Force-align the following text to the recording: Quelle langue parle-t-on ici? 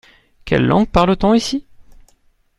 Quelle 0.45 0.65
langue 0.65 0.87
parle-t-on 0.87 1.35
ici? 1.35 1.63